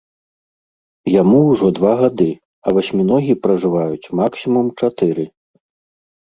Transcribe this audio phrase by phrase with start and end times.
[1.21, 2.27] Яму ўжо два гады,
[2.65, 5.23] а васьміногі пражываюць максімум чатыры.